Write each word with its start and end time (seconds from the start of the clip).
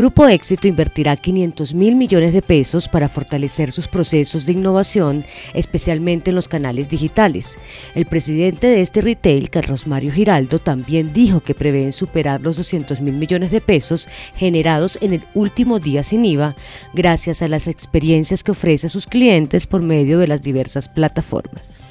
Grupo 0.00 0.26
Éxito 0.26 0.66
invertirá 0.66 1.14
500 1.14 1.74
mil 1.74 1.94
millones 1.94 2.32
de 2.32 2.40
pesos 2.40 2.88
para 2.88 3.10
fortalecer 3.10 3.70
sus 3.70 3.86
procesos 3.86 4.46
de 4.46 4.52
innovación, 4.52 5.26
especialmente 5.52 6.30
en 6.30 6.36
los 6.36 6.48
canales 6.48 6.88
digitales. 6.88 7.58
El 7.94 8.06
presidente 8.06 8.66
de 8.66 8.80
este 8.80 9.02
retail, 9.02 9.50
Carlos 9.50 9.86
Mario 9.86 10.10
Giraldo, 10.10 10.58
también 10.58 11.12
dijo 11.12 11.40
que 11.40 11.54
prevén 11.54 11.92
superar 11.92 12.40
los 12.40 12.56
200 12.56 13.02
mil 13.02 13.12
millones 13.12 13.50
de 13.50 13.60
pesos 13.60 14.08
generados 14.36 14.96
en 15.02 15.12
el 15.12 15.22
último 15.34 15.80
día 15.80 16.02
sin 16.02 16.24
IVA, 16.24 16.56
gracias 16.94 17.42
a 17.42 17.48
las 17.48 17.66
experiencias 17.66 18.42
que 18.42 18.52
ofrece 18.52 18.86
a 18.86 18.90
sus 18.90 19.04
clientes 19.04 19.66
por 19.66 19.82
medio 19.82 20.18
de 20.18 20.28
las 20.28 20.40
diversas 20.40 20.88
plataformas. 20.88 21.82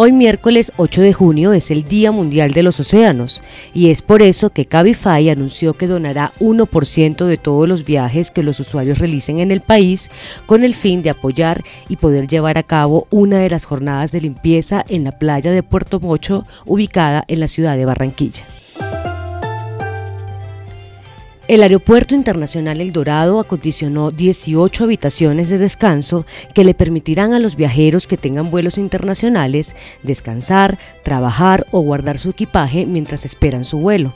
Hoy 0.00 0.12
miércoles 0.12 0.70
8 0.76 1.02
de 1.02 1.12
junio 1.12 1.52
es 1.52 1.72
el 1.72 1.82
Día 1.82 2.12
Mundial 2.12 2.52
de 2.52 2.62
los 2.62 2.78
Océanos 2.78 3.42
y 3.74 3.90
es 3.90 4.00
por 4.00 4.22
eso 4.22 4.50
que 4.50 4.64
Cabify 4.64 5.28
anunció 5.28 5.74
que 5.74 5.88
donará 5.88 6.32
1% 6.38 7.26
de 7.26 7.36
todos 7.36 7.68
los 7.68 7.84
viajes 7.84 8.30
que 8.30 8.44
los 8.44 8.60
usuarios 8.60 9.00
realicen 9.00 9.40
en 9.40 9.50
el 9.50 9.60
país 9.60 10.12
con 10.46 10.62
el 10.62 10.76
fin 10.76 11.02
de 11.02 11.10
apoyar 11.10 11.64
y 11.88 11.96
poder 11.96 12.28
llevar 12.28 12.58
a 12.58 12.62
cabo 12.62 13.08
una 13.10 13.40
de 13.40 13.50
las 13.50 13.64
jornadas 13.64 14.12
de 14.12 14.20
limpieza 14.20 14.84
en 14.88 15.02
la 15.02 15.18
playa 15.18 15.50
de 15.50 15.64
Puerto 15.64 15.98
Mocho 15.98 16.46
ubicada 16.64 17.24
en 17.26 17.40
la 17.40 17.48
ciudad 17.48 17.76
de 17.76 17.84
Barranquilla. 17.84 18.44
El 21.48 21.62
Aeropuerto 21.62 22.14
Internacional 22.14 22.82
El 22.82 22.92
Dorado 22.92 23.40
acondicionó 23.40 24.10
18 24.10 24.84
habitaciones 24.84 25.48
de 25.48 25.56
descanso 25.56 26.26
que 26.52 26.62
le 26.62 26.74
permitirán 26.74 27.32
a 27.32 27.38
los 27.38 27.56
viajeros 27.56 28.06
que 28.06 28.18
tengan 28.18 28.50
vuelos 28.50 28.76
internacionales 28.76 29.74
descansar, 30.02 30.78
trabajar 31.04 31.66
o 31.70 31.80
guardar 31.80 32.18
su 32.18 32.28
equipaje 32.28 32.84
mientras 32.84 33.24
esperan 33.24 33.64
su 33.64 33.78
vuelo. 33.78 34.12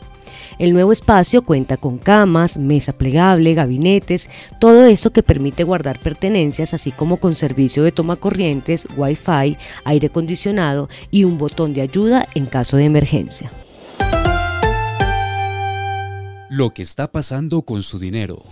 El 0.59 0.75
nuevo 0.75 0.93
espacio 0.93 1.41
cuenta 1.41 1.79
con 1.79 1.97
camas, 1.97 2.59
mesa 2.59 2.93
plegable, 2.93 3.55
gabinetes, 3.55 4.29
todo 4.61 4.85
eso 4.85 5.11
que 5.11 5.23
permite 5.23 5.65
guardar 5.65 6.01
pertenencias, 6.01 6.75
así 6.75 6.93
como 6.93 7.17
con 7.17 7.35
servicio 7.35 7.83
de 7.83 7.93
toma 7.93 8.17
corrientes, 8.17 8.87
wifi, 8.95 9.57
aire 9.85 10.09
acondicionado 10.09 10.91
y 11.11 11.25
un 11.25 11.39
botón 11.39 11.73
de 11.73 11.81
ayuda 11.81 12.29
en 12.35 12.45
caso 12.45 12.77
de 12.77 12.85
emergencia 12.85 13.51
lo 16.53 16.75
que 16.75 16.83
está 16.83 17.11
pasando 17.11 17.63
con 17.63 17.83
su 17.83 17.99
dinero. 17.99 18.43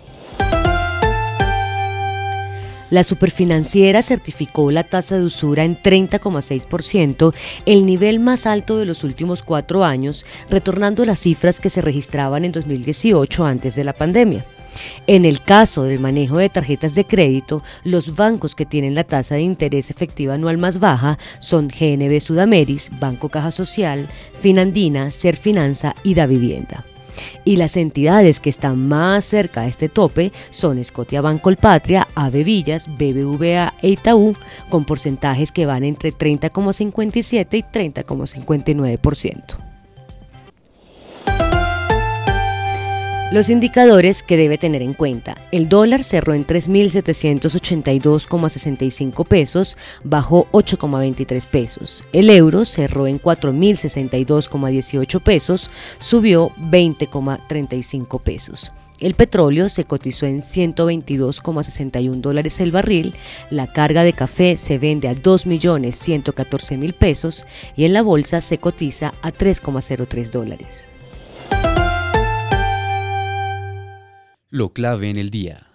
La 2.89 3.03
superfinanciera 3.03 4.01
certificó 4.01 4.71
la 4.71 4.83
tasa 4.83 5.17
de 5.17 5.23
usura 5.23 5.65
en 5.65 5.79
30,6%, 5.79 7.31
el 7.67 7.85
nivel 7.85 8.19
más 8.19 8.47
alto 8.47 8.79
de 8.79 8.87
los 8.87 9.03
últimos 9.03 9.43
cuatro 9.43 9.85
años, 9.85 10.25
retornando 10.49 11.05
las 11.05 11.19
cifras 11.19 11.59
que 11.59 11.69
se 11.69 11.79
registraban 11.79 12.43
en 12.43 12.51
2018 12.51 13.45
antes 13.45 13.75
de 13.75 13.83
la 13.83 13.93
pandemia. 13.93 14.43
En 15.05 15.23
el 15.23 15.43
caso 15.43 15.83
del 15.83 15.99
manejo 15.99 16.37
de 16.39 16.49
tarjetas 16.49 16.95
de 16.95 17.05
crédito, 17.05 17.61
los 17.83 18.15
bancos 18.15 18.55
que 18.55 18.65
tienen 18.65 18.95
la 18.95 19.03
tasa 19.03 19.35
de 19.35 19.41
interés 19.41 19.91
efectiva 19.91 20.33
anual 20.33 20.57
más 20.57 20.79
baja 20.79 21.19
son 21.39 21.67
GNB 21.67 22.19
Sudameris, 22.19 22.89
Banco 22.99 23.29
Caja 23.29 23.51
Social, 23.51 24.07
Finandina, 24.41 25.11
Serfinanza 25.11 25.93
y 26.03 26.15
Da 26.15 26.25
Vivienda. 26.25 26.83
Y 27.45 27.55
las 27.55 27.77
entidades 27.77 28.39
que 28.39 28.49
están 28.49 28.87
más 28.87 29.25
cerca 29.25 29.61
de 29.61 29.69
este 29.69 29.89
tope 29.89 30.31
son 30.49 30.83
Scotia 30.83 31.21
Bancolpatria, 31.21 32.07
Ave 32.15 32.43
Villas, 32.43 32.87
BBVA 32.87 33.73
e 33.81 33.89
Itaú, 33.89 34.35
con 34.69 34.85
porcentajes 34.85 35.51
que 35.51 35.65
van 35.65 35.83
entre 35.83 36.13
30,57 36.13 37.57
y 37.57 37.63
30,59%. 37.63 39.70
Los 43.31 43.49
indicadores 43.49 44.21
que 44.23 44.35
debe 44.35 44.57
tener 44.57 44.81
en 44.81 44.93
cuenta. 44.93 45.37
El 45.53 45.69
dólar 45.69 46.03
cerró 46.03 46.33
en 46.33 46.45
3.782,65 46.45 49.25
pesos, 49.25 49.77
bajó 50.03 50.49
8,23 50.51 51.45
pesos. 51.45 52.03
El 52.11 52.29
euro 52.29 52.65
cerró 52.65 53.07
en 53.07 53.21
4.062,18 53.21 55.21
pesos, 55.21 55.71
subió 55.99 56.49
20,35 56.57 58.21
pesos. 58.21 58.73
El 58.99 59.13
petróleo 59.13 59.69
se 59.69 59.85
cotizó 59.85 60.25
en 60.25 60.41
122,61 60.41 62.19
dólares 62.19 62.59
el 62.59 62.73
barril, 62.73 63.13
la 63.49 63.71
carga 63.71 64.03
de 64.03 64.11
café 64.11 64.57
se 64.57 64.77
vende 64.77 65.07
a 65.07 65.15
2.114.000 65.15 66.93
pesos 66.95 67.45
y 67.77 67.85
en 67.85 67.93
la 67.93 68.01
bolsa 68.01 68.41
se 68.41 68.57
cotiza 68.57 69.13
a 69.21 69.31
3,03 69.31 70.31
dólares. 70.31 70.89
Lo 74.51 74.73
clave 74.73 75.09
en 75.09 75.17
el 75.17 75.31
día. 75.31 75.65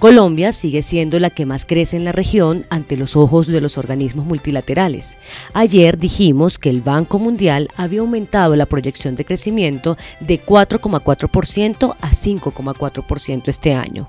Colombia 0.00 0.52
sigue 0.52 0.80
siendo 0.80 1.18
la 1.18 1.28
que 1.28 1.44
más 1.44 1.66
crece 1.66 1.94
en 1.94 2.06
la 2.06 2.12
región 2.12 2.64
ante 2.70 2.96
los 2.96 3.16
ojos 3.16 3.46
de 3.46 3.60
los 3.60 3.76
organismos 3.76 4.24
multilaterales. 4.24 5.18
Ayer 5.52 5.98
dijimos 5.98 6.58
que 6.58 6.70
el 6.70 6.80
Banco 6.80 7.18
Mundial 7.18 7.68
había 7.76 8.00
aumentado 8.00 8.56
la 8.56 8.64
proyección 8.64 9.14
de 9.14 9.26
crecimiento 9.26 9.98
de 10.20 10.42
4,4% 10.42 11.96
a 12.00 12.10
5,4% 12.10 13.48
este 13.48 13.74
año. 13.74 14.08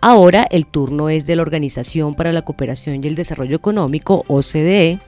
Ahora 0.00 0.46
el 0.50 0.66
turno 0.66 1.08
es 1.08 1.26
de 1.26 1.36
la 1.36 1.42
Organización 1.42 2.14
para 2.14 2.32
la 2.32 2.42
Cooperación 2.42 3.02
y 3.02 3.06
el 3.06 3.14
Desarrollo 3.14 3.56
Económico, 3.56 4.24
OCDE, 4.28 5.00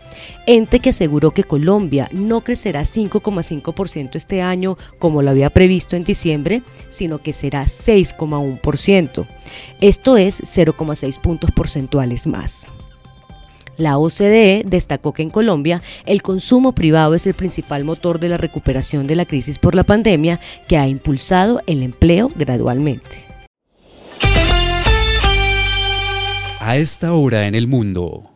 ente 0.46 0.80
que 0.80 0.90
aseguró 0.90 1.30
que 1.30 1.44
Colombia 1.44 2.08
no 2.12 2.42
crecerá 2.42 2.82
5,5% 2.82 4.16
este 4.16 4.42
año 4.42 4.76
como 4.98 5.22
lo 5.22 5.30
había 5.30 5.50
previsto 5.50 5.96
en 5.96 6.04
diciembre, 6.04 6.62
sino 6.88 7.18
que 7.18 7.32
será 7.32 7.64
6,1%. 7.64 9.26
Esto 9.80 10.16
es 10.16 10.42
0,6 10.42 11.20
puntos 11.20 11.50
porcentuales 11.52 12.26
más. 12.26 12.72
La 13.76 13.96
OCDE 13.96 14.62
destacó 14.66 15.14
que 15.14 15.22
en 15.22 15.30
Colombia 15.30 15.80
el 16.04 16.20
consumo 16.20 16.74
privado 16.74 17.14
es 17.14 17.26
el 17.26 17.32
principal 17.32 17.84
motor 17.84 18.20
de 18.20 18.28
la 18.28 18.36
recuperación 18.36 19.06
de 19.06 19.16
la 19.16 19.24
crisis 19.24 19.58
por 19.58 19.74
la 19.74 19.84
pandemia 19.84 20.38
que 20.68 20.76
ha 20.76 20.86
impulsado 20.86 21.62
el 21.66 21.82
empleo 21.82 22.30
gradualmente. 22.36 23.29
A 26.70 26.76
esta 26.76 27.14
hora 27.14 27.48
en 27.48 27.56
el 27.56 27.66
mundo. 27.66 28.30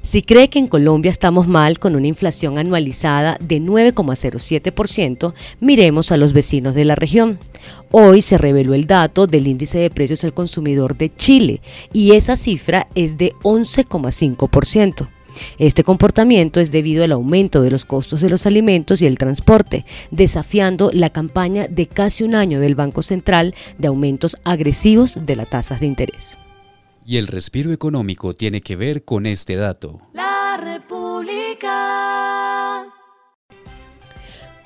Si 0.00 0.22
cree 0.22 0.48
que 0.48 0.58
en 0.58 0.66
Colombia 0.66 1.10
estamos 1.10 1.46
mal 1.46 1.78
con 1.78 1.94
una 1.96 2.06
inflación 2.06 2.56
anualizada 2.56 3.36
de 3.42 3.60
9,07%, 3.60 5.34
miremos 5.60 6.12
a 6.12 6.16
los 6.16 6.32
vecinos 6.32 6.74
de 6.74 6.86
la 6.86 6.94
región. 6.94 7.38
Hoy 7.90 8.22
se 8.22 8.38
reveló 8.38 8.72
el 8.72 8.86
dato 8.86 9.26
del 9.26 9.46
índice 9.46 9.78
de 9.78 9.90
precios 9.90 10.24
al 10.24 10.32
consumidor 10.32 10.96
de 10.96 11.14
Chile 11.14 11.60
y 11.92 12.12
esa 12.12 12.36
cifra 12.36 12.88
es 12.94 13.18
de 13.18 13.34
11,5%. 13.42 15.08
Este 15.58 15.84
comportamiento 15.84 16.60
es 16.60 16.70
debido 16.70 17.04
al 17.04 17.12
aumento 17.12 17.62
de 17.62 17.70
los 17.70 17.84
costos 17.84 18.20
de 18.20 18.30
los 18.30 18.46
alimentos 18.46 19.02
y 19.02 19.06
el 19.06 19.18
transporte, 19.18 19.84
desafiando 20.10 20.90
la 20.92 21.10
campaña 21.10 21.66
de 21.68 21.86
casi 21.86 22.24
un 22.24 22.34
año 22.34 22.60
del 22.60 22.74
Banco 22.74 23.02
Central 23.02 23.54
de 23.78 23.88
aumentos 23.88 24.36
agresivos 24.44 25.18
de 25.26 25.36
las 25.36 25.50
tasas 25.50 25.80
de 25.80 25.86
interés. 25.86 26.38
Y 27.04 27.16
el 27.16 27.26
respiro 27.26 27.72
económico 27.72 28.34
tiene 28.34 28.60
que 28.60 28.76
ver 28.76 29.04
con 29.04 29.26
este 29.26 29.56
dato. 29.56 30.00
La 30.12 30.56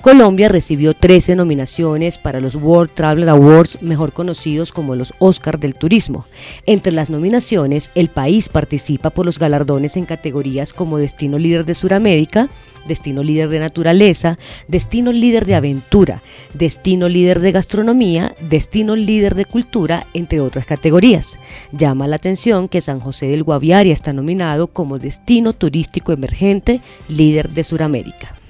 Colombia 0.04 0.50
recibió 0.50 0.92
13 0.92 1.34
nominaciones 1.34 2.18
para 2.18 2.38
los 2.38 2.56
World 2.56 2.90
Travel 2.92 3.26
Awards, 3.26 3.80
mejor 3.80 4.12
conocidos 4.12 4.70
como 4.70 4.96
los 4.96 5.14
Oscar 5.18 5.58
del 5.58 5.76
Turismo. 5.76 6.26
Entre 6.66 6.92
las 6.92 7.08
nominaciones, 7.08 7.90
el 7.94 8.10
país 8.10 8.50
participa 8.50 9.08
por 9.08 9.24
los 9.24 9.38
galardones 9.38 9.96
en 9.96 10.04
categorías 10.04 10.74
como 10.74 10.98
Destino 10.98 11.38
Líder 11.38 11.64
de 11.64 11.72
Suramérica, 11.72 12.50
Destino 12.86 13.22
Líder 13.22 13.48
de 13.48 13.60
Naturaleza, 13.60 14.36
Destino 14.68 15.10
Líder 15.10 15.46
de 15.46 15.54
Aventura, 15.54 16.22
Destino 16.52 17.08
Líder 17.08 17.40
de 17.40 17.52
Gastronomía, 17.52 18.36
Destino 18.46 18.96
Líder 18.96 19.34
de 19.34 19.46
Cultura, 19.46 20.06
entre 20.12 20.40
otras 20.40 20.66
categorías. 20.66 21.38
Llama 21.72 22.08
la 22.08 22.16
atención 22.16 22.68
que 22.68 22.82
San 22.82 23.00
José 23.00 23.28
del 23.28 23.42
Guaviare 23.42 23.90
está 23.90 24.12
nominado 24.12 24.66
como 24.66 24.98
Destino 24.98 25.54
Turístico 25.54 26.12
Emergente 26.12 26.82
Líder 27.08 27.48
de 27.48 27.64
Suramérica. 27.64 28.43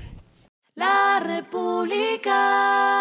República. 1.21 1.45
Pública. 1.51 2.95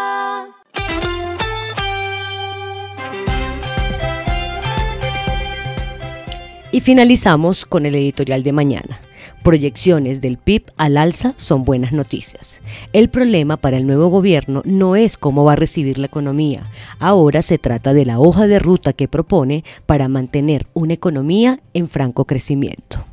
Y 6.71 6.81
finalizamos 6.81 7.65
con 7.65 7.85
el 7.85 7.95
editorial 7.95 8.43
de 8.43 8.51
mañana. 8.51 8.99
Proyecciones 9.43 10.21
del 10.21 10.37
PIB 10.37 10.71
al 10.77 10.97
alza 10.97 11.33
son 11.37 11.65
buenas 11.65 11.91
noticias. 11.91 12.61
El 12.93 13.09
problema 13.09 13.57
para 13.57 13.77
el 13.77 13.85
nuevo 13.85 14.07
gobierno 14.07 14.61
no 14.65 14.95
es 14.95 15.17
cómo 15.17 15.43
va 15.43 15.53
a 15.53 15.57
recibir 15.57 15.99
la 15.99 16.07
economía. 16.07 16.63
Ahora 16.97 17.41
se 17.41 17.57
trata 17.57 17.93
de 17.93 18.05
la 18.05 18.19
hoja 18.19 18.47
de 18.47 18.57
ruta 18.59 18.93
que 18.93 19.07
propone 19.07 19.63
para 19.85 20.07
mantener 20.07 20.65
una 20.73 20.93
economía 20.93 21.59
en 21.73 21.87
franco 21.87 22.25
crecimiento. 22.25 23.05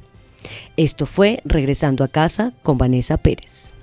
Esto 0.77 1.05
fue 1.05 1.41
Regresando 1.45 2.05
a 2.05 2.09
casa 2.09 2.55
con 2.63 2.79
Vanessa 2.79 3.17
Pérez. 3.17 3.75